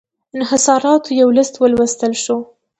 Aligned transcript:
انحصاراتو 0.35 1.17
یو 1.21 1.29
لېست 1.37 1.53
ولوستل 1.57 2.13
شو. 2.23 2.37